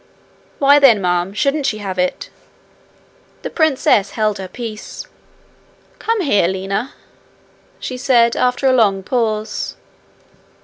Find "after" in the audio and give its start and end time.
8.35-8.65